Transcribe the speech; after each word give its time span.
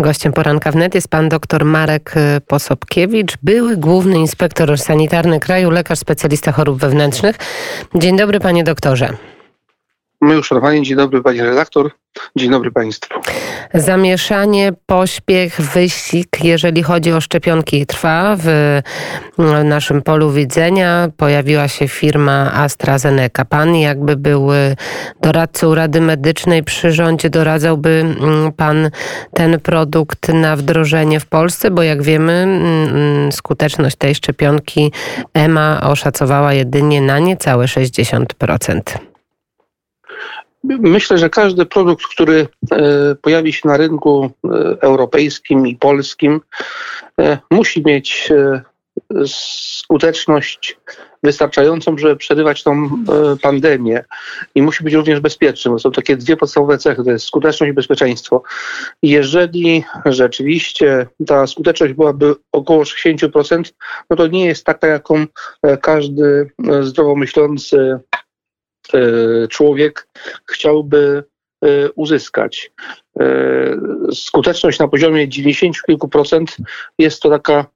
Gościem 0.00 0.32
poranka 0.32 0.72
wnet 0.72 0.94
jest 0.94 1.08
pan 1.08 1.28
dr 1.28 1.64
Marek 1.64 2.14
y, 2.16 2.40
Posobkiewicz, 2.40 3.36
były 3.42 3.76
główny 3.76 4.18
inspektor 4.18 4.78
sanitarny 4.78 5.40
kraju, 5.40 5.70
lekarz 5.70 5.98
specjalista 5.98 6.52
chorób 6.52 6.80
wewnętrznych. 6.80 7.36
Dzień 7.94 8.16
dobry 8.16 8.40
panie 8.40 8.64
doktorze. 8.64 9.16
My 10.22 10.38
uszanowanie, 10.38 10.82
dzień 10.82 10.96
dobry 10.96 11.22
pani 11.22 11.40
redaktor, 11.40 11.90
dzień 12.36 12.50
dobry 12.50 12.70
państwu. 12.70 13.20
Zamieszanie, 13.74 14.72
pośpiech, 14.86 15.60
wyścig, 15.60 16.44
jeżeli 16.44 16.82
chodzi 16.82 17.12
o 17.12 17.20
szczepionki 17.20 17.86
trwa 17.86 18.36
w 18.38 18.80
naszym 19.64 20.02
polu 20.02 20.30
widzenia. 20.30 21.08
Pojawiła 21.16 21.68
się 21.68 21.88
firma 21.88 22.52
AstraZeneca. 22.52 23.44
Pan 23.44 23.74
jakby 23.74 24.16
był 24.16 24.48
doradcą 25.20 25.74
Rady 25.74 26.00
Medycznej 26.00 26.64
przy 26.64 26.92
rządzie, 26.92 27.30
doradzałby 27.30 27.90
mm, 27.90 28.52
pan 28.52 28.90
ten 29.34 29.60
produkt 29.60 30.28
na 30.28 30.56
wdrożenie 30.56 31.20
w 31.20 31.26
Polsce, 31.26 31.70
bo 31.70 31.82
jak 31.82 32.02
wiemy 32.02 32.32
mm, 32.32 33.32
skuteczność 33.32 33.96
tej 33.96 34.14
szczepionki 34.14 34.92
EMA 35.34 35.80
oszacowała 35.82 36.52
jedynie 36.52 37.00
na 37.00 37.18
niecałe 37.18 37.66
60%. 37.66 39.09
Myślę, 40.64 41.18
że 41.18 41.30
każdy 41.30 41.66
produkt, 41.66 42.06
który 42.06 42.48
e, 42.72 43.14
pojawi 43.14 43.52
się 43.52 43.68
na 43.68 43.76
rynku 43.76 44.30
e, 44.44 44.48
europejskim 44.80 45.66
i 45.66 45.76
polskim, 45.76 46.40
e, 47.20 47.38
musi 47.50 47.82
mieć 47.86 48.32
skuteczność 49.26 50.78
wystarczającą, 51.22 51.98
żeby 51.98 52.16
przerywać 52.16 52.62
tą 52.62 52.90
pandemię 53.42 54.04
i 54.54 54.62
musi 54.62 54.84
być 54.84 54.94
również 54.94 55.20
bezpieczny, 55.20 55.70
bo 55.70 55.78
są 55.78 55.92
takie 55.92 56.16
dwie 56.16 56.36
podstawowe 56.36 56.78
cechy, 56.78 57.04
to 57.04 57.10
jest 57.10 57.26
skuteczność 57.26 57.70
i 57.70 57.74
bezpieczeństwo. 57.74 58.42
Jeżeli 59.02 59.84
rzeczywiście 60.06 61.06
ta 61.26 61.46
skuteczność 61.46 61.92
byłaby 61.92 62.34
około 62.52 62.82
60%, 62.82 63.72
no 64.10 64.16
to 64.16 64.26
nie 64.26 64.46
jest 64.46 64.64
taka, 64.64 64.86
jaką 64.86 65.26
każdy 65.82 66.50
zdrowo 66.82 67.16
myślący 67.16 68.00
człowiek 69.48 70.08
chciałby 70.46 71.24
e, 71.64 71.90
uzyskać. 71.92 72.72
E, 73.20 73.26
skuteczność 74.12 74.78
na 74.78 74.88
poziomie 74.88 75.28
90 75.28 75.82
kilku 75.82 76.08
procent 76.08 76.56
jest 76.98 77.22
to 77.22 77.30
taka 77.30 77.66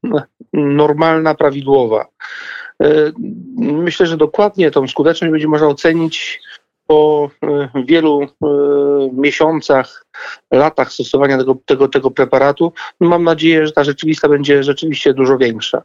normalna, 0.53 1.35
prawidłowa. 1.35 2.07
Myślę, 3.57 4.07
że 4.07 4.17
dokładnie 4.17 4.71
tą 4.71 4.89
skuteczność 4.89 5.33
będzie 5.33 5.49
można 5.49 5.69
ocenić 5.69 6.41
po 6.87 7.31
wielu 7.87 8.21
miesiącach, 9.13 10.07
latach 10.51 10.93
stosowania 10.93 11.39
tego, 11.39 11.57
tego, 11.65 11.89
tego 11.89 12.11
preparatu. 12.11 12.73
Mam 13.01 13.25
nadzieję, 13.25 13.67
że 13.67 13.73
ta 13.73 13.85
rzeczywista 13.85 14.29
będzie 14.29 14.63
rzeczywiście 14.63 15.15
dużo 15.15 15.39
większa. 15.39 15.83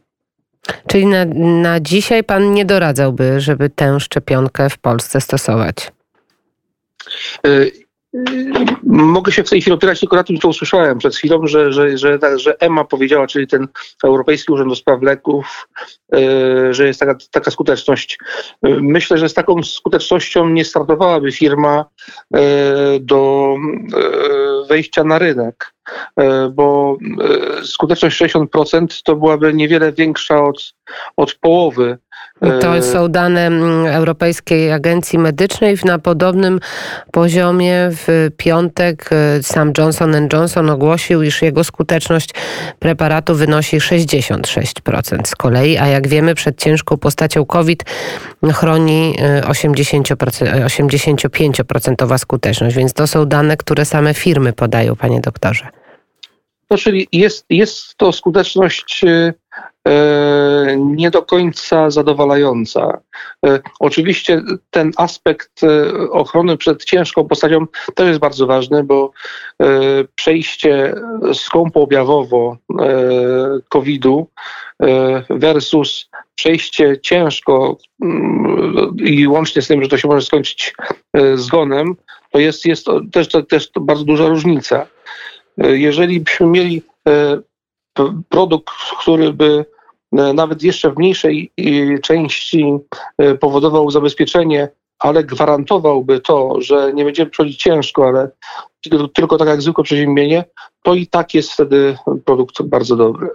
Czyli 0.86 1.06
na, 1.06 1.24
na 1.62 1.80
dzisiaj 1.80 2.24
pan 2.24 2.54
nie 2.54 2.64
doradzałby, 2.64 3.40
żeby 3.40 3.70
tę 3.70 4.00
szczepionkę 4.00 4.70
w 4.70 4.78
Polsce 4.78 5.20
stosować? 5.20 5.92
Y 7.46 7.90
Mogę 8.82 9.32
się 9.32 9.44
w 9.44 9.50
tej 9.50 9.60
chwili 9.60 9.74
opierać 9.74 10.00
tylko 10.00 10.16
na 10.16 10.24
tym, 10.24 10.38
co 10.38 10.48
usłyszałem 10.48 10.98
przed 10.98 11.16
chwilą, 11.16 11.46
że, 11.46 11.72
że, 11.72 11.98
że, 11.98 12.18
że 12.36 12.60
EMA 12.60 12.84
powiedziała, 12.84 13.26
czyli 13.26 13.46
ten 13.46 13.68
Europejski 14.04 14.52
Urząd 14.52 14.70
do 14.70 14.76
Spraw 14.76 15.02
Leków, 15.02 15.68
y, 16.14 16.74
że 16.74 16.86
jest 16.86 17.00
taka, 17.00 17.14
taka 17.30 17.50
skuteczność. 17.50 18.18
Myślę, 18.62 19.18
że 19.18 19.28
z 19.28 19.34
taką 19.34 19.62
skutecznością 19.62 20.48
nie 20.48 20.64
startowałaby 20.64 21.32
firma 21.32 21.84
y, 22.36 22.40
do 23.00 23.54
wejścia 24.68 25.04
na 25.04 25.18
rynek, 25.18 25.74
bo 26.50 26.96
skuteczność 27.64 28.22
60% 28.22 29.02
to 29.04 29.16
byłaby 29.16 29.54
niewiele 29.54 29.92
większa 29.92 30.44
od, 30.44 30.74
od 31.16 31.34
połowy 31.34 31.98
to 32.40 32.76
e, 32.76 32.82
są 32.82 33.08
dane 33.08 33.46
mm, 33.46 33.86
Europejskiej 33.86 34.72
Agencji 34.72 35.18
Medycznej. 35.18 35.76
Na 35.84 35.98
podobnym 35.98 36.60
poziomie 37.12 37.88
w 37.90 38.28
piątek 38.36 39.10
e, 39.12 39.42
sam 39.42 39.72
Johnson 39.78 40.28
Johnson 40.32 40.70
ogłosił, 40.70 41.22
iż 41.22 41.42
jego 41.42 41.64
skuteczność 41.64 42.30
preparatu 42.78 43.34
wynosi 43.34 43.78
66% 43.78 45.26
z 45.26 45.36
kolei, 45.36 45.78
a 45.78 45.86
jak 45.86 46.08
wiemy 46.08 46.34
przed 46.34 46.58
ciężką 46.58 46.96
postacią 46.96 47.46
COVID 47.46 47.84
chroni 48.52 49.14
80%, 49.42 50.46
e, 50.46 50.66
85% 50.66 52.18
skuteczność, 52.18 52.76
więc 52.76 52.92
to 52.92 53.06
są 53.06 53.26
dane, 53.26 53.56
które 53.56 53.84
same 53.84 54.14
firmy 54.14 54.52
podają, 54.52 54.96
panie 54.96 55.20
doktorze. 55.20 55.79
No, 56.70 56.78
czyli 56.78 57.08
jest, 57.12 57.46
jest 57.50 57.96
to 57.96 58.12
skuteczność 58.12 59.04
E, 59.88 60.76
nie 60.76 61.10
do 61.10 61.22
końca 61.22 61.90
zadowalająca. 61.90 63.00
E, 63.46 63.60
oczywiście 63.80 64.42
ten 64.70 64.92
aspekt 64.96 65.62
e, 65.62 65.92
ochrony 66.10 66.56
przed 66.56 66.84
ciężką 66.84 67.28
postacią 67.28 67.66
też 67.94 68.08
jest 68.08 68.20
bardzo 68.20 68.46
ważny, 68.46 68.84
bo 68.84 69.12
przejście 70.14 70.94
skąpo 71.32 71.80
objawowo 71.80 72.56
COVID-u 73.68 74.26
versus 75.30 76.10
przejście 76.34 77.00
ciężko 77.00 77.76
mm, 78.02 78.96
i 79.04 79.28
łącznie 79.28 79.62
z 79.62 79.68
tym, 79.68 79.82
że 79.82 79.88
to 79.88 79.98
się 79.98 80.08
może 80.08 80.26
skończyć 80.26 80.74
zgonem, 81.34 81.96
to 82.32 82.38
jest, 82.38 82.64
jest 82.64 82.86
też, 83.12 83.28
też 83.48 83.70
bardzo 83.80 84.04
duża 84.04 84.28
różnica. 84.28 84.86
Jeżeli 85.60 86.20
byśmy 86.20 86.46
mieli 86.46 86.82
produkt, 88.28 88.74
który 89.00 89.32
by 89.32 89.64
e, 90.12 90.32
nawet 90.32 90.62
jeszcze 90.62 90.90
w 90.90 90.98
mniejszej 90.98 91.52
części 92.02 92.78
e, 93.18 93.34
powodował 93.34 93.90
zabezpieczenie, 93.90 94.68
ale 94.98 95.24
gwarantowałby 95.24 96.20
to, 96.20 96.60
że 96.60 96.92
nie 96.94 97.04
będziemy 97.04 97.30
przechodzić 97.30 97.62
ciężko, 97.62 98.06
ale 98.08 98.30
tylko 99.14 99.38
tak 99.38 99.48
jak 99.48 99.62
zwykłe 99.62 99.84
przeziębienie, 99.84 100.44
to 100.82 100.94
i 100.94 101.06
tak 101.06 101.34
jest 101.34 101.52
wtedy 101.52 101.96
produkt 102.24 102.62
bardzo 102.62 102.96
dobry. 102.96 103.28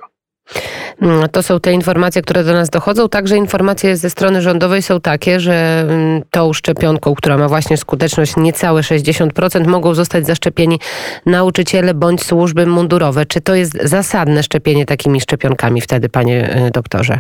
Mm, 1.06 1.30
to 1.30 1.44
są 1.44 1.60
te 1.60 1.74
informacje, 1.74 2.22
które 2.22 2.44
do 2.44 2.54
nas 2.54 2.70
dochodzą. 2.70 3.10
Także 3.10 3.38
informacje 3.38 3.98
ze 3.98 4.10
strony 4.10 4.42
rządowej 4.42 4.82
są 4.82 5.02
takie, 5.02 5.40
że 5.40 5.86
mm, 5.90 6.22
tą 6.32 6.54
szczepionką, 6.54 7.16
która 7.16 7.38
ma 7.38 7.48
właśnie 7.48 7.78
skuteczność 7.78 8.38
niecałe 8.38 8.82
60%, 8.82 9.68
mogą 9.68 9.94
zostać 9.94 10.26
zaszczepieni 10.26 10.80
nauczyciele 11.26 11.94
bądź 11.94 12.24
służby 12.24 12.66
mundurowe. 12.66 13.26
Czy 13.26 13.42
to 13.42 13.56
jest 13.56 13.78
zasadne 13.84 14.44
szczepienie 14.44 14.86
takimi 14.86 15.22
szczepionkami 15.22 15.82
wtedy, 15.82 16.10
panie 16.10 16.68
y, 16.68 16.72
doktorze? 16.72 17.20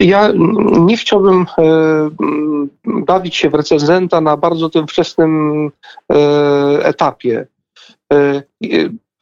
Ja 0.00 0.32
nie 0.78 0.96
chciałbym 0.96 1.42
y, 1.42 1.46
bawić 2.84 3.36
się 3.36 3.50
w 3.50 3.54
recenzenta 3.54 4.20
na 4.20 4.36
bardzo 4.36 4.70
tym 4.70 4.86
wczesnym 4.86 5.66
y, 5.66 6.16
etapie 6.82 7.46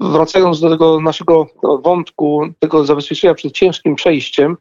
wracając 0.01 0.61
do 0.61 0.71
tego 0.71 1.01
naszego 1.01 1.47
wątku, 1.83 2.43
tego 2.59 2.85
zabezpieczenia 2.85 3.35
przed 3.35 3.53
ciężkim 3.53 3.95
przejściem, 3.95 4.57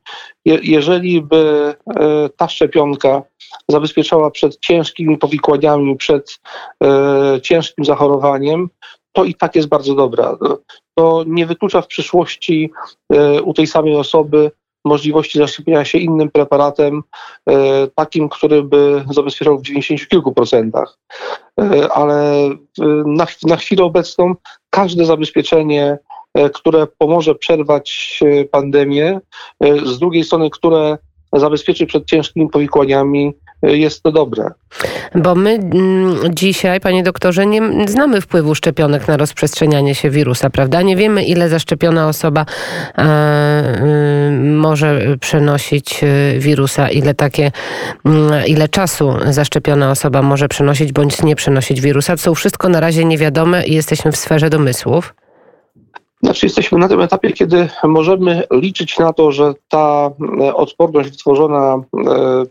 je, 0.45 0.59
jeżeli 0.63 1.21
by 1.21 1.73
e, 1.95 2.29
ta 2.37 2.47
szczepionka 2.47 3.21
zabezpieczała 3.69 4.31
przed 4.31 4.59
ciężkimi 4.59 5.17
powikłaniami, 5.17 5.97
przed 5.97 6.39
e, 6.83 7.41
ciężkim 7.41 7.85
zachorowaniem, 7.85 8.69
to 9.11 9.23
i 9.23 9.35
tak 9.35 9.55
jest 9.55 9.67
bardzo 9.67 9.95
dobra. 9.95 10.37
To 10.95 11.23
nie 11.27 11.45
wyklucza 11.45 11.81
w 11.81 11.87
przyszłości 11.87 12.71
e, 13.13 13.41
u 13.41 13.53
tej 13.53 13.67
samej 13.67 13.95
osoby 13.95 14.51
możliwości 14.85 15.39
zaszczepienia 15.39 15.85
się 15.85 15.97
innym 15.97 16.31
preparatem, 16.31 17.03
e, 17.49 17.87
takim, 17.95 18.29
który 18.29 18.63
by 18.63 19.05
zabezpieczał 19.11 19.59
w 19.59 19.61
90 19.61 20.09
kilku 20.09 20.33
procentach. 20.33 20.97
E, 21.61 21.91
ale 21.93 22.49
na, 23.05 23.27
na 23.43 23.57
chwilę 23.57 23.83
obecną 23.83 24.35
każde 24.69 25.05
zabezpieczenie, 25.05 25.97
e, 26.33 26.49
które 26.49 26.87
pomoże 26.97 27.35
przerwać 27.35 28.19
pandemię, 28.51 29.19
z 29.85 29.99
drugiej 29.99 30.23
strony, 30.23 30.49
które 30.49 30.97
zabezpieczy 31.33 31.85
przed 31.85 32.05
ciężkimi 32.05 32.49
powikłaniami, 32.49 33.33
jest 33.63 34.03
to 34.03 34.11
dobre. 34.11 34.51
Bo 35.15 35.35
my 35.35 35.49
mm, 35.51 36.35
dzisiaj, 36.35 36.79
panie 36.79 37.03
doktorze, 37.03 37.45
nie 37.45 37.61
znamy 37.87 38.21
wpływu 38.21 38.55
szczepionek 38.55 39.07
na 39.07 39.17
rozprzestrzenianie 39.17 39.95
się 39.95 40.09
wirusa, 40.09 40.49
prawda? 40.49 40.81
Nie 40.81 40.95
wiemy, 40.95 41.23
ile 41.23 41.49
zaszczepiona 41.49 42.07
osoba 42.07 42.45
e, 42.97 43.03
y, 44.27 44.31
może 44.31 45.01
przenosić 45.19 46.03
y, 46.03 46.39
wirusa, 46.39 46.89
ile 46.89 47.13
takie, 47.13 47.51
mm, 48.05 48.45
ile 48.47 48.69
czasu 48.69 49.13
zaszczepiona 49.29 49.91
osoba 49.91 50.21
może 50.21 50.47
przenosić 50.47 50.91
bądź 50.91 51.23
nie 51.23 51.35
przenosić 51.35 51.81
wirusa. 51.81 52.15
To 52.15 52.21
są 52.21 52.35
wszystko 52.35 52.69
na 52.69 52.79
razie 52.79 53.05
niewiadome 53.05 53.65
i 53.65 53.73
jesteśmy 53.73 54.11
w 54.11 54.17
sferze 54.17 54.49
domysłów. 54.49 55.13
Znaczy 56.23 56.45
jesteśmy 56.45 56.77
na 56.77 56.87
tym 56.87 57.01
etapie, 57.01 57.31
kiedy 57.31 57.69
możemy 57.83 58.43
liczyć 58.51 58.99
na 58.99 59.13
to, 59.13 59.31
że 59.31 59.53
ta 59.67 60.11
e, 60.41 60.55
odporność 60.55 61.09
wytworzona 61.09 61.75
e, 61.75 61.81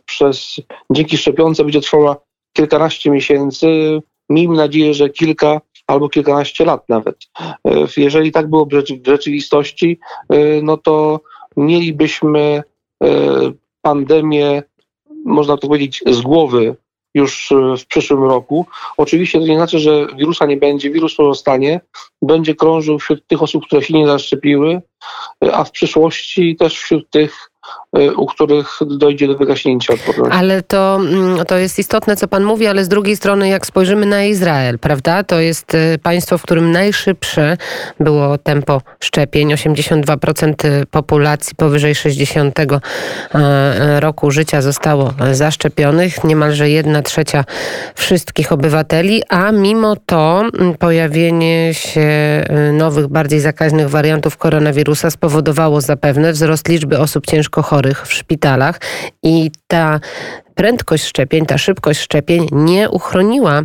przez 0.04 0.56
dzięki 0.90 1.18
szczepionce 1.18 1.64
będzie 1.64 1.80
trwała 1.80 2.16
kilkanaście 2.56 3.10
miesięcy. 3.10 4.00
Miejmy 4.28 4.56
nadzieję, 4.56 4.94
że 4.94 5.10
kilka, 5.10 5.60
albo 5.86 6.08
kilkanaście 6.08 6.64
lat 6.64 6.88
nawet. 6.88 7.16
Jeżeli 7.96 8.32
tak 8.32 8.50
było 8.50 8.66
w 8.66 8.72
rzeczywistości, 9.06 9.98
no 10.62 10.76
to 10.76 11.20
mielibyśmy 11.56 12.62
pandemię, 13.82 14.62
można 15.24 15.56
to 15.56 15.66
powiedzieć, 15.66 16.02
z 16.06 16.20
głowy 16.20 16.76
już 17.14 17.52
e, 17.52 17.76
w 17.76 17.86
przyszłym 17.86 18.24
roku. 18.24 18.66
Oczywiście 18.96 19.40
to 19.40 19.46
nie 19.46 19.56
znaczy, 19.56 19.78
że 19.78 20.06
wirusa 20.16 20.46
nie 20.46 20.56
będzie, 20.56 20.90
wirus 20.90 21.14
pozostanie, 21.14 21.80
będzie 22.22 22.54
krążył 22.54 22.98
wśród 22.98 23.26
tych 23.26 23.42
osób, 23.42 23.66
które 23.66 23.82
się 23.82 23.94
nie 23.94 24.06
zaszczepiły, 24.06 24.82
e, 25.44 25.54
a 25.54 25.64
w 25.64 25.70
przyszłości 25.70 26.56
też 26.56 26.78
wśród 26.78 27.10
tych, 27.10 27.50
u 28.16 28.26
których 28.26 28.78
dojdzie 28.86 29.26
do 29.26 29.36
wygaśnięcia 29.36 29.94
odporności. 29.94 30.38
Ale 30.38 30.62
to, 30.62 31.00
mm, 31.00 31.44
to 31.46 31.58
jest 31.58 31.78
istotne, 31.78 32.16
co 32.16 32.28
pan 32.28 32.44
mówi, 32.44 32.66
ale 32.66 32.84
z 32.84 32.88
drugiej 32.88 33.16
strony, 33.16 33.48
jak 33.48 33.66
spojrzymy 33.66 34.06
na 34.06 34.24
Izrael, 34.24 34.78
prawda, 34.78 35.24
to 35.24 35.40
jest 35.40 35.74
y, 35.74 35.98
państwo, 36.02 36.38
w 36.38 36.42
którym 36.42 36.70
najszybsze 36.70 37.56
było 38.00 38.38
tempo 38.38 38.82
szczepień. 39.00 39.54
82% 39.54 40.86
populacji 40.90 41.54
powyżej 41.56 41.94
60 41.94 42.60
y, 42.60 42.66
roku 44.00 44.30
życia 44.30 44.62
zostało 44.62 45.14
zaszczepionych, 45.32 46.24
niemalże 46.24 46.70
1 46.70 47.02
trzecia 47.02 47.44
wszystkich 47.94 48.52
obywateli, 48.52 49.22
a 49.28 49.52
mimo 49.52 49.96
to 50.06 50.42
mm, 50.58 50.74
pojawienie 50.74 51.74
się 51.74 52.10
nowych, 52.72 53.06
bardziej 53.06 53.40
zakaźnych 53.40 53.90
wariantów 53.90 54.36
koronawirusa 54.36 55.10
spowodowało 55.10 55.80
zapewne 55.80 56.32
wzrost 56.32 56.68
liczby 56.68 56.98
osób 56.98 57.26
ciężko 57.26 57.62
chorych 57.62 57.81
chorych 57.82 58.06
w 58.06 58.12
szpitalach 58.12 58.80
i 59.22 59.50
ta 59.66 60.00
prędkość 60.54 61.04
szczepień, 61.04 61.46
ta 61.46 61.58
szybkość 61.58 62.00
szczepień 62.00 62.48
nie 62.52 62.90
uchroniła 62.90 63.62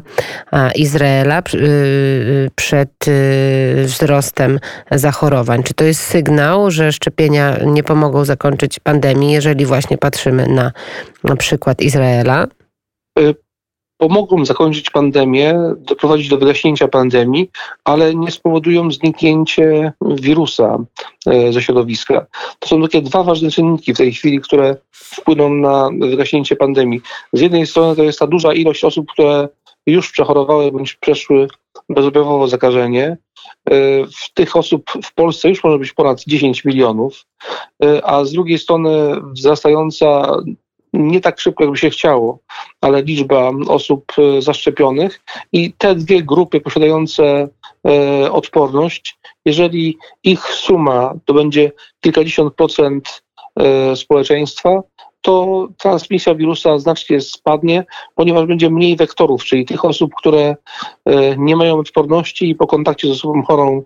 Izraela 0.76 1.40
y, 1.40 1.58
y, 1.58 2.50
przed 2.56 3.08
y, 3.08 3.84
wzrostem 3.86 4.60
zachorowań. 4.92 5.64
Czy 5.64 5.74
to 5.74 5.84
jest 5.84 6.02
sygnał, 6.02 6.72
że 6.72 6.92
szczepienia 6.92 7.58
nie 7.66 7.84
pomogą 7.84 8.26
zakończyć 8.26 8.80
pandemii, 8.80 9.32
jeżeli 9.32 9.66
właśnie 9.66 9.98
patrzymy 9.98 10.48
na, 10.48 10.72
na 11.24 11.36
przykład 11.36 11.82
Izraela? 11.82 12.48
Pomogą 13.98 14.46
zakończyć 14.46 14.90
pandemię, 14.90 15.56
doprowadzić 15.78 16.30
do 16.30 16.38
wygaśnięcia 16.38 16.88
pandemii, 16.88 17.50
ale 17.84 18.16
nie 18.16 18.32
spowodują 18.32 18.92
zniknięcia 18.92 19.94
wirusa 20.02 20.78
e, 21.28 21.54
ze 21.54 21.62
środowiska. 21.62 22.26
To 22.60 22.68
są 22.68 22.82
takie 22.82 23.02
dwa 23.02 23.24
ważne 23.24 23.52
czynniki 23.52 23.94
w 23.94 23.98
tej 23.98 24.14
chwili, 24.14 24.42
które 24.42 24.76
wpłyną 24.92 25.50
na 25.50 25.90
wygaśnięcie 26.00 26.56
pandemii. 26.56 27.02
Z 27.34 27.42
jednej 27.42 27.68
strony 27.68 27.96
to 27.96 28.04
jest 28.04 28.20
ta 28.20 28.28
duża 28.28 28.54
ilość 28.54 28.84
osób, 28.84 29.12
które 29.12 29.48
już 29.86 30.12
przechorowały 30.12 30.72
bądź 30.72 30.94
przeszły 30.94 31.48
bezobjawowo 31.90 32.48
zakażenie. 32.48 33.18
E, 33.70 34.06
w 34.06 34.34
tych 34.34 34.56
osób 34.56 34.92
w 35.04 35.14
Polsce 35.14 35.50
już 35.50 35.64
może 35.64 35.80
być 35.80 35.94
ponad 35.94 36.24
10 36.24 36.66
milionów, 36.66 37.26
e, 37.84 38.06
a 38.06 38.26
z 38.26 38.32
drugiej 38.32 38.58
strony 38.58 39.22
wzrastająca 39.34 40.38
nie 40.98 41.22
tak 41.22 41.40
szybko, 41.40 41.64
jakby 41.64 41.78
się 41.78 41.90
chciało, 41.90 42.40
ale 42.82 43.04
liczba 43.04 43.52
osób 43.68 44.14
e, 44.18 44.42
zaszczepionych 44.42 45.22
i 45.52 45.74
te 45.74 45.96
dwie 45.96 46.24
grupy 46.24 46.62
posiadające 46.62 47.48
e, 47.88 48.32
odporność, 48.32 49.20
jeżeli 49.46 49.98
ich 50.24 50.44
suma 50.44 51.14
to 51.26 51.34
będzie 51.34 51.72
kilkadziesiąt 52.00 52.54
procent 52.54 53.24
e, 53.60 53.96
społeczeństwa, 53.96 54.82
to 55.22 55.68
transmisja 55.78 56.36
wirusa 56.36 56.80
znacznie 56.80 57.22
spadnie, 57.22 57.86
ponieważ 58.16 58.46
będzie 58.46 58.70
mniej 58.70 58.96
wektorów, 58.96 59.44
czyli 59.44 59.66
tych 59.66 59.86
osób, 59.86 60.12
które 60.16 60.56
nie 61.38 61.56
mają 61.56 61.80
odporności 61.80 62.50
i 62.50 62.56
po 62.56 62.68
kontakcie 62.68 63.08
z 63.08 63.12
osobą 63.12 63.44
chorą 63.44 63.84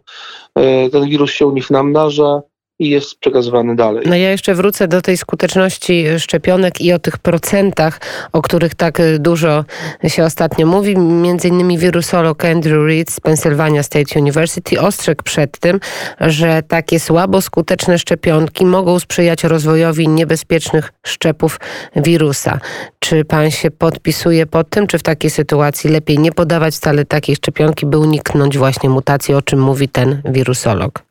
ten 0.91 1.09
wirus 1.09 1.31
się 1.31 1.47
u 1.47 1.51
nich 1.51 1.69
namnaża 1.69 2.41
i 2.81 2.89
jest 2.89 3.15
przekazywany 3.15 3.75
dalej. 3.75 4.03
No 4.07 4.15
ja 4.15 4.31
jeszcze 4.31 4.55
wrócę 4.55 4.87
do 4.87 5.01
tej 5.01 5.17
skuteczności 5.17 6.05
szczepionek 6.19 6.81
i 6.81 6.93
o 6.93 6.99
tych 6.99 7.17
procentach, 7.17 8.01
o 8.33 8.41
których 8.41 8.75
tak 8.75 9.01
dużo 9.19 9.65
się 10.07 10.23
ostatnio 10.23 10.65
mówi. 10.65 10.97
Między 10.97 11.47
innymi 11.47 11.77
wirusolog 11.77 12.45
Andrew 12.45 12.85
Reid 12.85 13.11
z 13.11 13.19
Pennsylvania 13.19 13.83
State 13.83 14.19
University 14.19 14.81
ostrzegł 14.81 15.23
przed 15.23 15.59
tym, 15.59 15.79
że 16.19 16.63
takie 16.67 16.99
słabo 16.99 17.41
skuteczne 17.41 17.99
szczepionki 17.99 18.65
mogą 18.65 18.99
sprzyjać 18.99 19.43
rozwojowi 19.43 20.07
niebezpiecznych 20.07 20.93
szczepów 21.03 21.59
wirusa. 21.95 22.59
Czy 22.99 23.25
pan 23.25 23.51
się 23.51 23.71
podpisuje 23.71 24.45
pod 24.45 24.69
tym, 24.69 24.87
czy 24.87 24.97
w 24.97 25.03
takiej 25.03 25.29
sytuacji 25.29 25.89
lepiej 25.89 26.19
nie 26.19 26.31
podawać 26.31 26.75
wcale 26.75 27.05
takiej 27.05 27.35
szczepionki, 27.35 27.85
by 27.85 27.97
uniknąć 27.97 28.57
właśnie 28.57 28.89
mutacji, 28.89 29.33
o 29.33 29.41
czym 29.41 29.59
mówi 29.59 29.89
ten 29.89 30.21
wirusolog? 30.25 31.03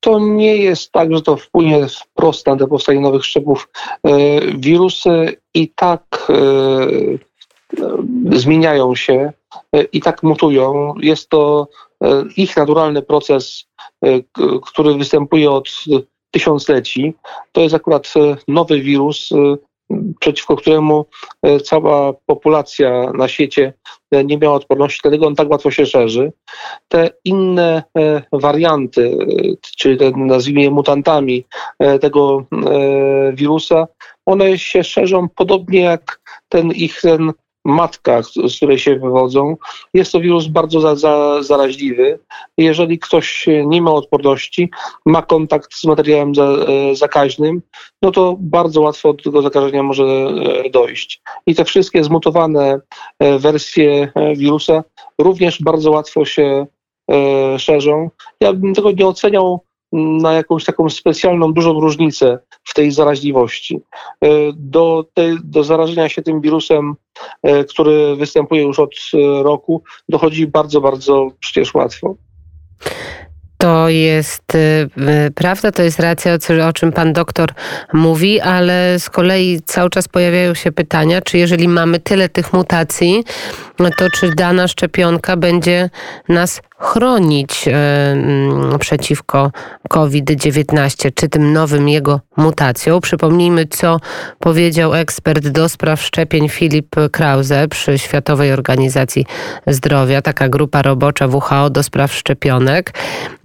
E, 0.00 0.02
to 0.02 0.18
nie 0.18 0.56
jest 0.56 0.92
tak, 0.92 1.14
że 1.14 1.22
to 1.22 1.36
wpłynie 1.36 1.86
wprost 1.88 2.46
na 2.46 2.56
powstanie 2.56 3.00
nowych 3.00 3.24
szczepów. 3.24 3.68
E, 4.04 4.40
wirusy 4.40 5.36
i 5.54 5.68
tak 5.68 6.30
e, 6.30 8.38
zmieniają 8.38 8.94
się, 8.94 9.32
i 9.92 10.00
tak 10.00 10.22
mutują. 10.22 10.94
Jest 11.00 11.28
to 11.28 11.68
ich 12.36 12.56
naturalny 12.56 13.02
proces, 13.02 13.64
który 14.66 14.94
występuje 14.94 15.50
od 15.50 15.68
tysiącleci. 16.30 17.14
To 17.52 17.60
jest 17.60 17.74
akurat 17.74 18.12
nowy 18.48 18.80
wirus, 18.80 19.30
przeciwko 20.20 20.56
któremu 20.56 21.06
cała 21.64 22.12
populacja 22.12 23.12
na 23.12 23.28
świecie 23.28 23.72
nie 24.24 24.38
miała 24.38 24.54
odporności, 24.54 25.00
dlatego 25.02 25.26
on 25.26 25.34
tak 25.34 25.50
łatwo 25.50 25.70
się 25.70 25.86
szerzy. 25.86 26.32
Te 26.88 27.10
inne 27.24 27.82
e, 27.98 28.22
warianty, 28.32 29.18
e, 29.20 29.26
czyli 29.76 29.96
te, 29.98 30.10
nazwijmy 30.16 30.62
je 30.62 30.70
mutantami 30.70 31.44
e, 31.78 31.98
tego 31.98 32.44
wirusa, 33.32 33.86
one 34.26 34.58
się 34.58 34.84
szerzą 34.84 35.28
podobnie 35.28 35.80
jak 35.80 36.20
ten 36.48 36.70
ich 36.70 37.00
ten 37.00 37.32
matka, 37.64 38.22
z 38.22 38.56
której 38.56 38.78
się 38.78 38.96
wywodzą. 38.96 39.56
Jest 39.94 40.12
to 40.12 40.20
wirus 40.20 40.46
bardzo 40.46 40.80
za, 40.80 40.96
za, 40.96 41.42
zaraźliwy. 41.42 42.18
Jeżeli 42.58 42.98
ktoś 42.98 43.46
nie 43.66 43.82
ma 43.82 43.92
odporności, 43.92 44.70
ma 45.06 45.22
kontakt 45.22 45.74
z 45.74 45.84
materiałem 45.84 46.34
za, 46.34 46.44
e, 46.44 46.94
zakaźnym, 46.94 47.62
no 48.02 48.10
to 48.10 48.36
bardzo 48.38 48.80
łatwo 48.80 49.12
do 49.12 49.22
tego 49.22 49.42
zakażenia 49.42 49.82
może 49.82 50.04
e, 50.04 50.70
dojść. 50.70 51.22
I 51.46 51.54
te 51.54 51.64
wszystkie 51.64 52.04
zmutowane 52.04 52.80
e, 53.18 53.38
wersje 53.38 54.12
wirusa 54.36 54.84
również 55.18 55.62
bardzo 55.62 55.90
łatwo 55.90 56.24
się 56.24 56.66
szerzą. 57.58 58.10
Ja 58.40 58.52
bym 58.52 58.74
tego 58.74 58.90
nie 58.90 59.06
oceniał 59.06 59.64
na 59.92 60.32
jakąś 60.32 60.64
taką 60.64 60.90
specjalną, 60.90 61.52
dużą 61.52 61.80
różnicę 61.80 62.38
w 62.64 62.74
tej 62.74 62.90
zaraźliwości. 62.90 63.80
E, 64.24 64.28
do, 64.54 65.04
tej, 65.14 65.36
do 65.44 65.64
zarażenia 65.64 66.08
się 66.08 66.22
tym 66.22 66.40
wirusem, 66.40 66.94
e, 67.42 67.64
który 67.64 68.16
występuje 68.16 68.62
już 68.62 68.78
od 68.78 68.94
e, 69.14 69.42
roku, 69.42 69.82
dochodzi 70.08 70.46
bardzo, 70.46 70.80
bardzo 70.80 71.28
przecież 71.40 71.74
łatwo. 71.74 72.14
To 73.58 73.88
jest 73.88 74.42
prawda, 75.34 75.72
to 75.72 75.82
jest 75.82 76.00
racja, 76.00 76.38
o 76.68 76.72
czym 76.72 76.92
pan 76.92 77.12
doktor 77.12 77.48
mówi, 77.92 78.40
ale 78.40 78.98
z 78.98 79.10
kolei 79.10 79.60
cały 79.64 79.90
czas 79.90 80.08
pojawiają 80.08 80.54
się 80.54 80.72
pytania, 80.72 81.22
czy 81.22 81.38
jeżeli 81.38 81.68
mamy 81.68 82.00
tyle 82.00 82.28
tych 82.28 82.52
mutacji, 82.52 83.24
to 83.90 84.10
czy 84.10 84.34
dana 84.34 84.68
szczepionka 84.68 85.36
będzie 85.36 85.90
nas 86.28 86.60
chronić 86.80 87.68
mm, 87.68 88.78
przeciwko 88.78 89.50
COVID-19, 89.88 91.10
czy 91.14 91.28
tym 91.28 91.52
nowym 91.52 91.88
jego 91.88 92.20
mutacjom. 92.36 93.00
Przypomnijmy, 93.00 93.66
co 93.66 94.00
powiedział 94.38 94.94
ekspert 94.94 95.48
do 95.48 95.68
spraw 95.68 96.02
szczepień 96.02 96.48
Filip 96.48 96.96
Krause 97.12 97.68
przy 97.68 97.98
Światowej 97.98 98.52
Organizacji 98.52 99.26
Zdrowia, 99.66 100.22
taka 100.22 100.48
grupa 100.48 100.82
robocza 100.82 101.26
WHO 101.26 101.70
do 101.70 101.82
spraw 101.82 102.14
szczepionek. 102.14 102.94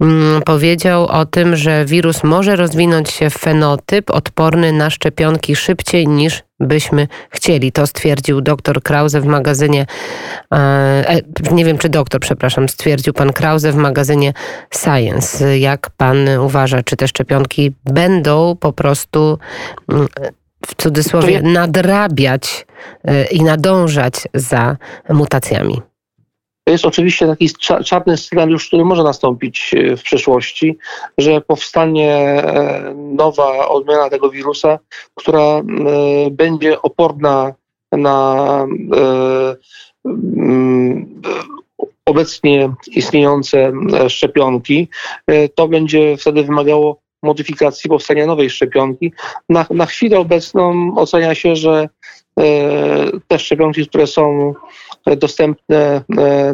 Mm, 0.00 0.42
powiedział 0.42 1.06
o 1.06 1.26
tym, 1.26 1.56
że 1.56 1.84
wirus 1.84 2.24
może 2.24 2.56
rozwinąć 2.56 3.10
się 3.10 3.30
w 3.30 3.34
fenotyp 3.34 4.10
odporny 4.10 4.72
na 4.72 4.90
szczepionki 4.90 5.56
szybciej 5.56 6.08
niż 6.08 6.45
byśmy 6.60 7.08
chcieli. 7.30 7.72
To 7.72 7.86
stwierdził 7.86 8.40
dr 8.40 8.82
Krause 8.82 9.20
w 9.20 9.24
magazynie, 9.24 9.86
e, 10.52 10.56
e, 10.56 11.20
nie 11.52 11.64
wiem 11.64 11.78
czy 11.78 11.88
doktor, 11.88 12.20
przepraszam, 12.20 12.68
stwierdził 12.68 13.12
pan 13.12 13.32
Krause 13.32 13.72
w 13.72 13.76
magazynie 13.76 14.32
Science. 14.70 15.58
Jak 15.58 15.90
pan 15.90 16.28
uważa, 16.28 16.82
czy 16.82 16.96
te 16.96 17.08
szczepionki 17.08 17.74
będą 17.84 18.56
po 18.60 18.72
prostu 18.72 19.38
mm, 19.92 20.08
w 20.66 20.74
cudzysłowie 20.74 21.42
nadrabiać 21.42 22.66
e, 23.04 23.24
i 23.24 23.42
nadążać 23.42 24.14
za 24.34 24.76
mutacjami? 25.08 25.82
To 26.66 26.72
jest 26.72 26.86
oczywiście 26.86 27.26
taki 27.26 27.48
czarny 27.84 28.16
scenariusz, 28.16 28.66
który 28.66 28.84
może 28.84 29.02
nastąpić 29.02 29.74
e, 29.74 29.96
w 29.96 30.02
przyszłości, 30.02 30.78
że 31.18 31.40
powstanie 31.40 32.12
e, 32.12 32.94
nowa 32.96 33.68
odmiana 33.68 34.10
tego 34.10 34.30
wirusa, 34.30 34.78
która 35.14 35.40
e, 35.40 35.62
będzie 36.30 36.82
oporna 36.82 37.54
na 37.92 38.66
obecnie 42.06 42.72
istniejące 42.86 43.72
szczepionki, 44.08 44.88
to 45.54 45.68
będzie 45.68 46.16
wtedy 46.16 46.42
wymagało 46.42 47.00
modyfikacji 47.22 47.90
powstania 47.90 48.26
nowej 48.26 48.50
szczepionki. 48.50 49.12
Na, 49.48 49.66
na 49.70 49.86
chwilę 49.86 50.18
obecną 50.18 50.94
ocenia 50.96 51.34
się, 51.34 51.56
że 51.56 51.88
te 53.28 53.38
szczepionki, 53.38 53.86
które 53.86 54.06
są 54.06 54.54
dostępne 55.16 56.04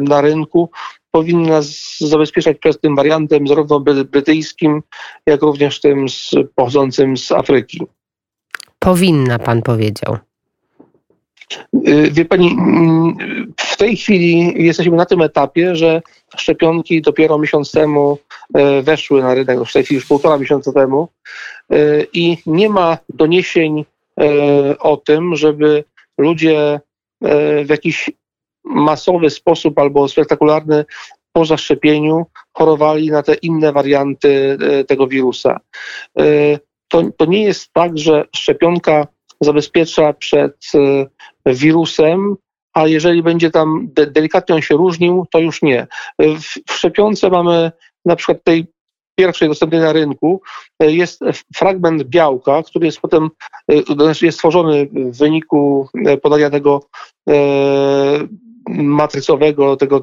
na 0.01 0.21
rynku, 0.21 0.69
powinny 1.11 1.49
nas 1.49 1.97
zabezpieczać 1.99 2.57
przed 2.57 2.81
tym 2.81 2.95
wariantem 2.95 3.47
zarówno 3.47 3.79
brytyjskim, 3.79 4.83
jak 5.25 5.41
również 5.41 5.81
tym 5.81 6.09
z, 6.09 6.31
pochodzącym 6.55 7.17
z 7.17 7.31
Afryki. 7.31 7.81
Powinna, 8.79 9.39
pan 9.39 9.61
powiedział. 9.61 10.17
Y, 11.87 12.11
wie 12.11 12.25
pani, 12.25 12.47
mm, 12.47 13.53
w 13.57 13.77
tej 13.77 13.97
chwili 13.97 14.53
jesteśmy 14.65 14.97
na 14.97 15.05
tym 15.05 15.21
etapie, 15.21 15.75
że 15.75 16.01
szczepionki 16.37 17.01
dopiero 17.01 17.37
miesiąc 17.37 17.71
temu 17.71 18.17
e, 18.53 18.81
weszły 18.81 19.21
na 19.21 19.33
rynek, 19.33 19.59
w 19.59 19.73
tej 19.73 19.83
chwili 19.83 19.95
już 19.95 20.05
półtora 20.05 20.37
miesiąca 20.37 20.71
temu 20.71 21.07
e, 21.71 21.75
i 22.13 22.37
nie 22.45 22.69
ma 22.69 22.97
doniesień 23.09 23.85
e, 24.19 24.25
o 24.79 24.97
tym, 24.97 25.35
żeby 25.35 25.83
ludzie 26.17 26.79
w 27.65 27.69
jakiś 27.69 28.11
masowy 28.65 29.29
sposób 29.29 29.79
albo 29.79 30.07
spektakularny 30.07 30.85
po 31.31 31.45
zaszczepieniu 31.45 32.25
chorowali 32.53 33.11
na 33.11 33.23
te 33.23 33.33
inne 33.33 33.71
warianty 33.73 34.57
tego 34.87 35.07
wirusa. 35.07 35.59
To, 36.87 37.03
to 37.17 37.25
nie 37.25 37.43
jest 37.43 37.73
tak, 37.73 37.97
że 37.97 38.25
szczepionka 38.35 39.07
zabezpiecza 39.41 40.13
przed 40.13 40.55
e, 41.45 41.53
wirusem, 41.53 42.35
a 42.73 42.87
jeżeli 42.87 43.23
będzie 43.23 43.51
tam 43.51 43.87
de 43.93 44.07
delikatnie 44.07 44.55
on 44.55 44.61
się 44.61 44.75
różnił, 44.75 45.25
to 45.31 45.39
już 45.39 45.61
nie. 45.61 45.87
W, 46.19 46.71
w 46.71 46.73
szczepionce 46.73 47.29
mamy 47.29 47.71
na 48.05 48.15
przykład 48.15 48.43
tej 48.43 48.67
pierwszej 49.19 49.47
dostępnej 49.47 49.81
na 49.81 49.93
rynku 49.93 50.41
e, 50.79 50.91
jest 50.91 51.21
fragment 51.55 52.03
białka, 52.03 52.63
który 52.63 52.85
jest 52.85 52.99
potem 52.99 53.29
e, 53.71 53.93
znaczy 53.93 54.25
jest 54.25 54.37
stworzony 54.37 54.85
w 54.85 55.17
wyniku 55.17 55.87
podania 56.21 56.49
tego 56.49 56.81
matrycowego, 58.69 59.77
tego 59.77 60.01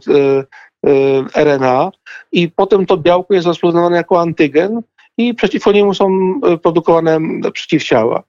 RNA 1.34 1.90
i 2.32 2.48
potem 2.48 2.86
to 2.86 2.96
białko 2.96 3.34
jest 3.34 3.46
rozpoznawane 3.46 3.96
jako 3.96 4.20
antygen 4.20 4.82
i 5.18 5.34
przeciwko 5.34 5.72
niemu 5.72 5.94
są 5.94 6.08
e, 6.44 6.56
produkowane 6.56 7.18
przeciwciała. 7.52 8.22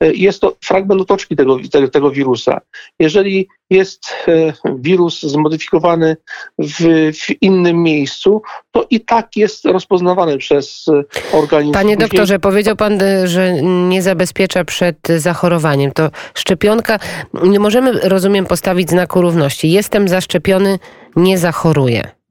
E, 0.00 0.12
jest 0.12 0.40
to 0.40 0.56
fragment 0.64 1.00
otoczki 1.00 1.36
tego, 1.36 1.56
tego, 1.92 2.10
wirusa. 2.10 2.60
Jeżeli 2.98 3.48
jest 3.70 4.14
e, 4.28 4.52
wirus 4.78 5.22
zmodyfikowany 5.22 6.16
w, 6.58 6.80
w, 7.12 7.42
innym 7.42 7.82
miejscu, 7.82 8.42
to 8.70 8.86
i 8.90 9.00
tak 9.00 9.36
jest 9.36 9.64
rozpoznawany 9.64 10.38
przez 10.38 10.86
organizm. 11.32 11.72
Panie 11.72 11.96
doktorze, 11.96 12.38
powiedział 12.38 12.76
pan, 12.76 12.98
że 13.24 13.62
nie 13.62 14.02
zabezpiecza 14.02 14.64
przed 14.64 14.96
zachorowaniem. 15.16 15.92
To 15.92 16.10
szczepionka, 16.34 16.98
nie 17.42 17.60
możemy, 17.60 17.92
rozumiem, 17.92 18.46
postawić 18.46 18.90
znaku 18.90 19.22
równości. 19.22 19.70
Jestem 19.70 20.08
zaszczepiony, 20.08 20.78
nie 21.16 21.38
zachoruję. 21.38 22.21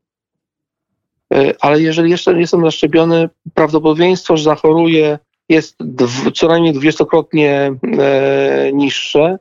E, 1.33 1.53
ale 1.61 1.81
jeżeli 1.81 2.11
jeszcze 2.11 2.33
nie 2.33 2.41
jestem 2.41 2.61
zaszczepiony, 2.61 3.29
prawdopodobieństwo, 3.53 4.37
że 4.37 4.43
zachoruję 4.43 5.19
jest 5.49 5.77
co 6.35 6.47
najmniej 6.47 6.73
dwudziestokrotnie 6.73 7.73
e, 7.99 8.71
niższe, 8.73 9.37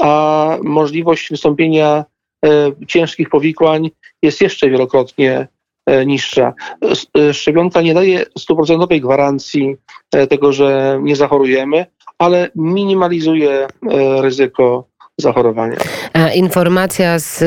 a 0.00 0.58
możliwość 0.62 1.30
wystąpienia 1.30 2.04
e, 2.44 2.72
ciężkich 2.88 3.28
powikłań 3.28 3.90
jest 4.22 4.40
jeszcze 4.40 4.70
wielokrotnie 4.70 5.48
niższa. 6.06 6.54
Szczepionka 7.32 7.82
nie 7.82 7.94
daje 7.94 8.24
stuprocentowej 8.38 9.00
gwarancji 9.00 9.76
tego, 10.30 10.52
że 10.52 10.98
nie 11.02 11.16
zachorujemy, 11.16 11.86
ale 12.18 12.50
minimalizuje 12.54 13.66
ryzyko 14.20 14.84
zachorowania. 15.22 15.76
Informacja 16.34 17.18
z 17.18 17.44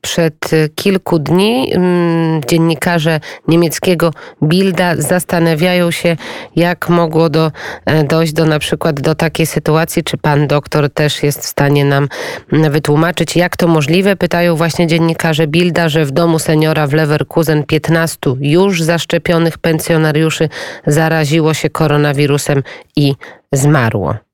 przed 0.00 0.50
kilku 0.74 1.18
dni. 1.18 1.72
Mm, 1.74 2.40
dziennikarze 2.48 3.20
niemieckiego 3.48 4.10
Bilda 4.42 4.96
zastanawiają 4.96 5.90
się, 5.90 6.16
jak 6.56 6.88
mogło 6.88 7.28
do, 7.28 7.52
e, 7.86 8.04
dojść 8.04 8.32
do 8.32 8.46
na 8.46 8.58
przykład 8.58 9.00
do 9.00 9.14
takiej 9.14 9.46
sytuacji, 9.46 10.04
czy 10.04 10.16
pan 10.18 10.46
doktor 10.46 10.90
też 10.90 11.22
jest 11.22 11.40
w 11.40 11.46
stanie 11.46 11.84
nam 11.84 12.08
wytłumaczyć, 12.52 13.36
jak 13.36 13.56
to 13.56 13.68
możliwe. 13.68 14.16
Pytają 14.16 14.56
właśnie 14.56 14.86
dziennikarze 14.86 15.46
Bilda, 15.46 15.88
że 15.88 16.04
w 16.04 16.10
domu 16.10 16.38
seniora 16.38 16.86
w 16.86 16.92
Leverkusen 16.92 17.64
15 17.64 18.18
już 18.40 18.82
zaszczepionych 18.82 19.58
pensjonariuszy 19.58 20.48
zaraziło 20.86 21.54
się 21.54 21.70
koronawirusem 21.70 22.62
i 22.96 23.14
zmarło. 23.52 24.31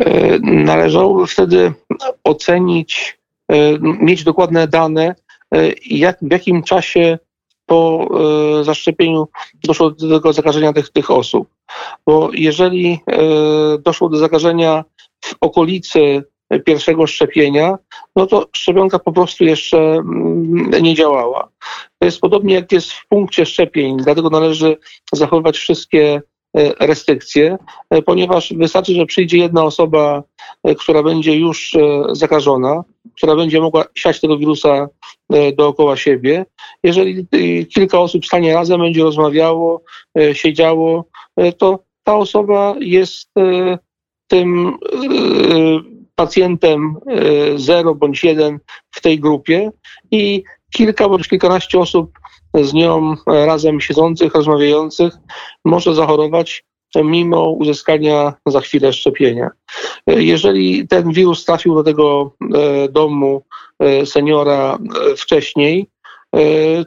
E, 0.00 0.38
należało 0.42 1.26
wtedy 1.26 1.72
ocenić, 2.24 3.18
e, 3.48 3.78
mieć 3.80 4.24
dokładne 4.24 4.68
dane, 4.68 5.14
e, 5.54 5.72
jak, 5.86 6.18
w 6.22 6.32
jakim 6.32 6.62
czasie 6.62 7.18
po 7.66 8.08
zaszczepieniu 8.62 9.28
doszło 9.64 9.90
do 9.90 10.08
tego 10.18 10.32
zakażenia 10.32 10.72
tych, 10.72 10.88
tych 10.88 11.10
osób. 11.10 11.48
Bo 12.06 12.30
jeżeli 12.32 13.00
doszło 13.84 14.08
do 14.08 14.16
zakażenia 14.16 14.84
w 15.20 15.34
okolicy 15.40 16.24
pierwszego 16.64 17.06
szczepienia, 17.06 17.78
no 18.16 18.26
to 18.26 18.46
szczepionka 18.52 18.98
po 18.98 19.12
prostu 19.12 19.44
jeszcze 19.44 19.78
mm, 19.78 20.70
nie 20.82 20.94
działała. 20.94 21.48
To 21.98 22.04
jest 22.04 22.20
podobnie 22.20 22.54
jak 22.54 22.72
jest 22.72 22.92
w 22.92 23.06
punkcie 23.06 23.46
szczepień, 23.46 23.96
dlatego 23.96 24.30
należy 24.30 24.76
zachowywać 25.12 25.56
wszystkie 25.56 26.22
restrykcje, 26.54 27.58
e, 27.90 28.02
ponieważ 28.02 28.52
wystarczy, 28.56 28.94
że 28.94 29.06
przyjdzie 29.06 29.38
jedna 29.38 29.64
osoba, 29.64 30.22
e, 30.64 30.74
która 30.74 31.02
będzie 31.02 31.36
już 31.36 31.76
zakażona, 32.12 32.84
która 33.16 33.36
będzie 33.36 33.60
mogła 33.60 33.84
siać 33.94 34.20
tego 34.20 34.38
wirusa 34.38 34.88
dookoła 35.56 35.96
siebie. 35.96 36.46
Jeżeli 36.82 37.26
kilka 37.74 38.00
osób 38.00 38.26
stanie 38.26 38.54
razem, 38.54 38.80
będzie 38.80 39.02
rozmawiało, 39.02 39.82
siedziało, 40.32 41.04
to 41.58 41.78
ta 42.04 42.16
osoba 42.16 42.74
jest 42.80 43.30
tym 44.26 44.78
pacjentem 46.14 46.96
0 47.56 47.94
bądź 47.94 48.24
1 48.24 48.58
w 48.90 49.00
tej 49.00 49.20
grupie 49.20 49.70
i 50.10 50.42
kilka 50.72 51.08
bądź 51.08 51.28
kilkanaście 51.28 51.78
osób 51.78 52.19
z 52.54 52.72
nią 52.72 53.14
razem 53.26 53.80
siedzących, 53.80 54.34
rozmawiających 54.34 55.14
może 55.64 55.94
zachorować 55.94 56.64
mimo 57.04 57.50
uzyskania 57.50 58.34
za 58.46 58.60
chwilę 58.60 58.92
szczepienia. 58.92 59.50
Jeżeli 60.06 60.88
ten 60.88 61.12
wirus 61.12 61.44
trafił 61.44 61.74
do 61.74 61.84
tego 61.84 62.32
e, 62.54 62.88
domu 62.88 63.42
e, 63.78 64.06
seniora 64.06 64.78
e, 65.12 65.16
wcześniej, 65.16 65.86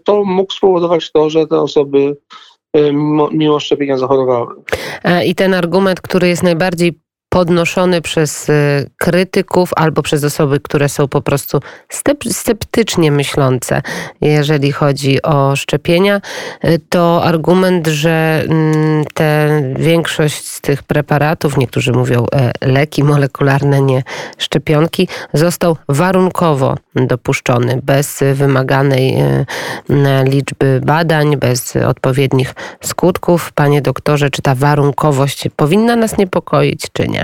to 0.05 0.23
mógł 0.23 0.53
spowodować 0.53 1.11
to, 1.11 1.29
że 1.29 1.47
te 1.47 1.61
osoby 1.61 2.17
mimo 3.31 3.59
szczepienia 3.59 3.97
zachorowały. 3.97 4.55
I 5.25 5.35
ten 5.35 5.53
argument, 5.53 6.01
który 6.01 6.27
jest 6.27 6.43
najbardziej 6.43 6.99
podnoszony 7.33 8.01
przez 8.01 8.49
y, 8.49 8.89
krytyków 8.97 9.69
albo 9.75 10.01
przez 10.01 10.23
osoby, 10.23 10.59
które 10.59 10.89
są 10.89 11.07
po 11.07 11.21
prostu 11.21 11.59
sceptycznie 12.31 13.11
myślące, 13.11 13.81
jeżeli 14.21 14.71
chodzi 14.71 15.21
o 15.21 15.55
szczepienia, 15.55 16.21
y, 16.65 16.79
to 16.89 17.23
argument, 17.23 17.87
że 17.87 18.43
mm, 18.49 19.05
te 19.13 19.61
większość 19.75 20.45
z 20.45 20.61
tych 20.61 20.83
preparatów, 20.83 21.57
niektórzy 21.57 21.91
mówią 21.91 22.25
e, 22.33 22.51
leki 22.61 23.03
molekularne, 23.03 23.81
nie 23.81 24.03
szczepionki, 24.37 25.07
został 25.33 25.77
warunkowo 25.89 26.75
dopuszczony, 26.95 27.79
bez 27.83 28.23
wymaganej 28.33 29.21
y, 29.21 29.45
liczby 30.23 30.81
badań, 30.83 31.37
bez 31.37 31.75
odpowiednich 31.75 32.53
skutków. 32.83 33.51
Panie 33.51 33.81
doktorze, 33.81 34.29
czy 34.29 34.41
ta 34.41 34.55
warunkowość 34.55 35.43
powinna 35.55 35.95
nas 35.95 36.17
niepokoić, 36.17 36.87
czy 36.93 37.07
nie? 37.07 37.22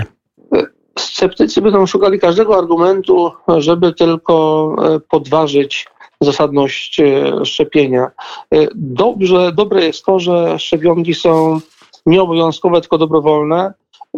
Sceptycy 0.98 1.62
będą 1.62 1.86
szukali 1.86 2.18
każdego 2.18 2.58
argumentu, 2.58 3.32
żeby 3.58 3.92
tylko 3.92 4.76
e, 4.82 5.00
podważyć 5.00 5.86
zasadność 6.20 7.00
e, 7.00 7.44
szczepienia. 7.44 8.10
E, 8.54 8.68
dobrze, 8.74 9.52
dobre 9.52 9.84
jest 9.84 10.04
to, 10.04 10.18
że 10.18 10.58
szczepionki 10.58 11.14
są 11.14 11.60
nieobowiązkowe, 12.06 12.80
tylko 12.80 12.98
dobrowolne 12.98 13.72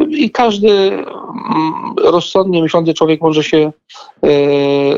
i 0.07 0.31
każdy 0.31 0.69
mm, 0.69 1.03
rozsądnie 2.03 2.61
myślący 2.61 2.93
człowiek 2.93 3.21
może 3.21 3.43
się 3.43 3.71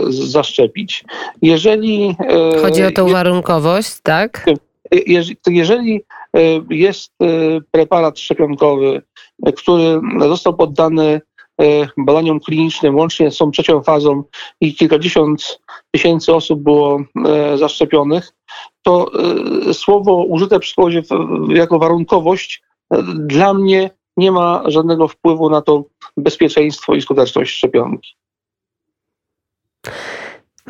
zaszczepić. 0.10 1.04
Jeżeli. 1.42 2.16
Chodzi 2.62 2.84
o 2.84 2.92
tą 2.92 3.10
warunkowość, 3.10 4.00
tak? 4.04 4.46
Jeżeli 5.48 6.04
jest 6.70 7.12
preparat 7.72 8.20
szczepionkowy, 8.20 9.02
który 9.58 10.02
został 10.20 10.54
poddany 10.54 11.22
badaniom 11.98 12.40
klinicznym, 12.40 12.96
łącznie 12.96 13.32
z 13.32 13.38
tą 13.38 13.52
trzecią 13.52 13.84
fazą 13.84 14.24
i 14.62 14.76
kilkadziesiąt 14.76 15.60
tysięcy 15.92 16.36
osób 16.36 16.64
było 16.64 17.00
zaszczepionych, 17.56 18.32
to 18.82 19.12
słowo 19.74 20.24
użyte 20.24 20.60
przy 20.60 20.68
przykładzie 20.68 21.02
jako 21.50 21.80
warunkowość 21.80 22.64
dla 23.16 23.54
mnie 23.54 23.90
nie 24.18 24.32
ma 24.32 24.64
żadnego 24.66 25.08
wpływu 25.08 25.50
na 25.50 25.62
to 25.62 25.84
bezpieczeństwo 26.18 26.96
i 26.96 27.02
skuteczność 27.02 27.56
szczepionki. 27.56 28.16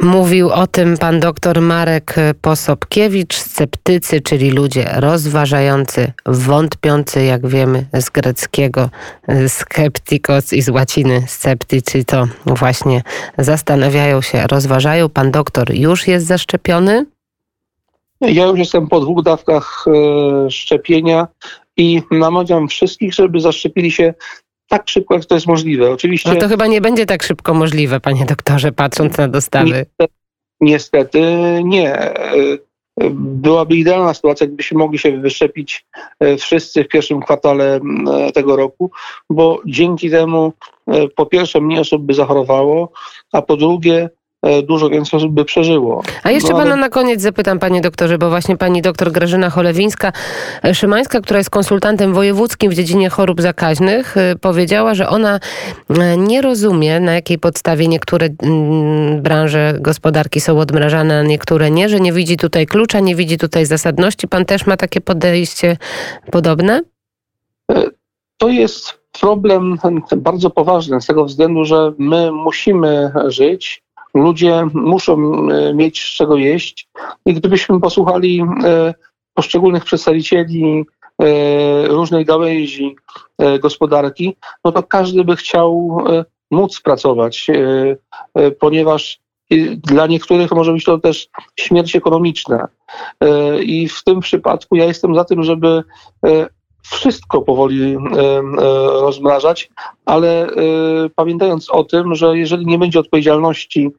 Mówił 0.01 0.49
o 0.49 0.67
tym 0.67 0.97
pan 0.97 1.19
dr 1.19 1.61
Marek 1.61 2.15
Posobkiewicz, 2.41 3.35
sceptycy, 3.35 4.21
czyli 4.21 4.51
ludzie 4.51 4.89
rozważający, 4.95 6.11
wątpiący, 6.25 7.23
jak 7.23 7.47
wiemy 7.47 7.85
z 7.93 8.09
greckiego 8.09 8.89
skeptikos 9.47 10.53
i 10.53 10.61
z 10.61 10.69
łaciny 10.69 11.23
sceptycy, 11.27 12.05
to 12.05 12.27
właśnie 12.45 13.01
zastanawiają 13.37 14.21
się, 14.21 14.47
rozważają. 14.47 15.09
Pan 15.09 15.31
doktor 15.31 15.73
już 15.73 16.07
jest 16.07 16.25
zaszczepiony? 16.25 17.05
Ja 18.21 18.45
już 18.45 18.59
jestem 18.59 18.87
po 18.87 18.99
dwóch 18.99 19.23
dawkach 19.23 19.85
e, 19.87 20.51
szczepienia 20.51 21.27
i 21.77 22.01
namawiam 22.11 22.67
wszystkich, 22.67 23.13
żeby 23.13 23.39
zaszczepili 23.39 23.91
się 23.91 24.13
tak 24.67 24.89
szybko, 24.89 25.13
jak 25.13 25.25
to 25.25 25.35
jest 25.35 25.47
możliwe. 25.47 25.91
Oczywiście. 25.91 26.33
No 26.33 26.39
to 26.39 26.47
chyba 26.47 26.67
nie 26.67 26.81
będzie 26.81 27.05
tak 27.05 27.23
szybko 27.23 27.53
możliwe, 27.53 27.99
panie 27.99 28.25
doktorze, 28.25 28.71
patrząc 28.71 29.17
na 29.17 29.27
dostawy. 29.27 29.85
Niestety, 30.61 31.21
nie. 31.63 32.13
Byłaby 33.11 33.75
idealna 33.75 34.13
sytuacja, 34.13 34.47
gdybyśmy 34.47 34.77
mogli 34.77 34.99
się 34.99 35.17
wyszczepić 35.17 35.85
e, 36.19 36.37
wszyscy 36.37 36.83
w 36.83 36.87
pierwszym 36.87 37.21
kwartale 37.21 37.75
e, 37.75 38.31
tego 38.31 38.55
roku, 38.55 38.91
bo 39.29 39.61
dzięki 39.65 40.09
temu 40.09 40.53
e, 40.87 41.07
po 41.07 41.25
pierwsze 41.25 41.61
mniej 41.61 41.79
osób 41.79 42.01
by 42.01 42.13
zachorowało, 42.13 42.91
a 43.31 43.41
po 43.41 43.57
drugie 43.57 44.09
E, 44.09 44.24
dużo 44.63 44.89
więcej 44.89 45.17
osób 45.17 45.31
by 45.31 45.45
przeżyło. 45.45 46.03
A 46.23 46.31
jeszcze 46.31 46.49
no, 46.49 46.55
ale... 46.55 46.63
pana 46.63 46.75
na 46.75 46.89
koniec 46.89 47.21
zapytam, 47.21 47.59
panie 47.59 47.81
doktorze, 47.81 48.17
bo 48.17 48.29
właśnie 48.29 48.57
pani 48.57 48.81
doktor 48.81 49.11
Grażyna 49.11 49.49
Cholewińska-Szymańska, 49.49 51.21
która 51.21 51.37
jest 51.37 51.49
konsultantem 51.49 52.13
wojewódzkim 52.13 52.71
w 52.71 52.73
dziedzinie 52.73 53.09
chorób 53.09 53.41
zakaźnych, 53.41 54.17
e, 54.17 54.35
powiedziała, 54.41 54.95
że 54.95 55.09
ona 55.09 55.39
e, 55.89 56.17
nie 56.17 56.41
rozumie, 56.41 56.99
na 56.99 57.13
jakiej 57.13 57.39
podstawie 57.39 57.87
niektóre 57.87 58.29
mm, 58.43 59.21
branże 59.21 59.77
gospodarki 59.81 60.41
są 60.41 60.59
odmrażane, 60.59 61.19
a 61.19 61.23
niektóre 61.23 61.71
nie, 61.71 61.89
że 61.89 61.99
nie 61.99 62.13
widzi 62.13 62.37
tutaj 62.37 62.65
klucza, 62.65 62.99
nie 62.99 63.15
widzi 63.15 63.37
tutaj 63.37 63.65
zasadności. 63.65 64.27
Pan 64.27 64.45
też 64.45 64.65
ma 64.65 64.77
takie 64.77 65.01
podejście 65.01 65.77
podobne? 66.31 66.81
To 68.37 68.49
jest 68.49 68.93
problem 69.21 69.77
bardzo 70.17 70.49
poważny 70.49 71.01
z 71.01 71.05
tego 71.05 71.25
względu, 71.25 71.65
że 71.65 71.93
my 71.97 72.31
musimy 72.31 73.11
żyć 73.27 73.84
Ludzie 74.15 74.67
muszą 74.73 75.17
e, 75.49 75.73
mieć 75.73 76.01
z 76.01 76.15
czego 76.15 76.37
jeść 76.37 76.89
i 77.25 77.33
gdybyśmy 77.33 77.79
posłuchali 77.79 78.41
e, 78.63 78.93
poszczególnych 79.33 79.85
przedstawicieli 79.85 80.85
e, 81.21 81.87
różnej 81.87 82.25
gałęzi 82.25 82.95
gospodarki, 83.59 84.35
no 84.65 84.71
to 84.71 84.83
każdy 84.83 85.23
by 85.23 85.35
chciał 85.35 85.97
móc 86.51 86.81
pracować, 86.81 87.47
ponieważ 88.59 89.19
dla 89.77 90.07
niektórych 90.07 90.51
może 90.51 90.73
być 90.73 90.83
to 90.83 90.97
też 90.97 91.27
śmierć 91.59 91.95
ekonomiczna. 91.95 92.67
I 93.61 93.87
w 93.87 94.03
tym 94.03 94.19
przypadku 94.19 94.75
ja 94.75 94.85
jestem 94.85 95.15
za 95.15 95.25
tym, 95.25 95.43
żeby 95.43 95.83
wszystko 96.91 97.41
powoli 97.41 97.83
e, 97.83 97.97
e, 97.97 98.41
rozmrażać, 99.01 99.69
ale 100.05 100.47
e, 100.47 100.53
pamiętając 101.15 101.69
o 101.69 101.83
tym, 101.83 102.15
że 102.15 102.37
jeżeli 102.37 102.65
nie 102.65 102.77
będzie 102.77 102.99
odpowiedzialności 102.99 103.91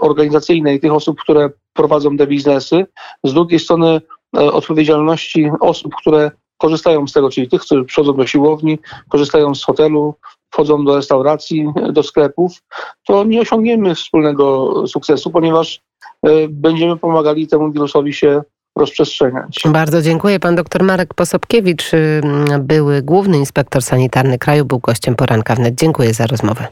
organizacyjnej 0.00 0.80
tych 0.80 0.92
osób, 0.92 1.20
które 1.20 1.50
prowadzą 1.72 2.16
te 2.16 2.26
biznesy, 2.26 2.86
z 3.24 3.34
drugiej 3.34 3.60
strony 3.60 4.00
odpowiedzialności 4.32 5.50
osób, 5.60 5.94
które 5.94 6.30
korzystają 6.58 7.06
z 7.06 7.12
tego, 7.12 7.30
czyli 7.30 7.48
tych, 7.48 7.60
którzy 7.60 7.84
przychodzą 7.84 8.16
do 8.16 8.26
siłowni, 8.26 8.78
korzystają 9.08 9.54
z 9.54 9.64
hotelu, 9.64 10.14
wchodzą 10.50 10.84
do 10.84 10.96
restauracji, 10.96 11.68
do 11.90 12.02
sklepów, 12.02 12.62
to 13.06 13.24
nie 13.24 13.40
osiągniemy 13.40 13.94
wspólnego 13.94 14.74
sukcesu, 14.86 15.30
ponieważ 15.30 15.80
będziemy 16.48 16.96
pomagali 16.96 17.46
temu 17.48 17.72
wirusowi 17.72 18.12
się 18.12 18.42
rozprzestrzeniać. 18.76 19.62
Bardzo 19.64 20.02
dziękuję. 20.02 20.40
Pan 20.40 20.56
dr 20.56 20.82
Marek 20.82 21.14
Posobkiewicz, 21.14 21.90
były 22.60 23.02
główny 23.02 23.38
inspektor 23.38 23.82
sanitarny 23.82 24.38
kraju, 24.38 24.64
był 24.64 24.78
gościem 24.78 25.14
poranka 25.14 25.54
wnet. 25.54 25.74
Dziękuję 25.74 26.14
za 26.14 26.26
rozmowę. 26.26 26.66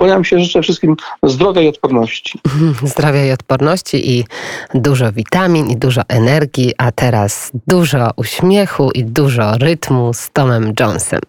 Kłaniam 0.00 0.24
się, 0.24 0.38
życzę 0.38 0.62
wszystkim 0.62 0.96
zdrowia 1.22 1.62
i 1.62 1.68
odporności. 1.68 2.40
Zdrowia 2.82 3.26
i 3.26 3.32
odporności 3.32 4.10
i 4.10 4.24
dużo 4.74 5.12
witamin 5.12 5.66
i 5.70 5.76
dużo 5.76 6.02
energii, 6.08 6.72
a 6.78 6.92
teraz 6.92 7.50
dużo 7.66 8.10
uśmiechu 8.16 8.90
i 8.94 9.04
dużo 9.04 9.58
rytmu 9.58 10.14
z 10.14 10.30
Tomem 10.30 10.72
Jonesem. 10.80 11.20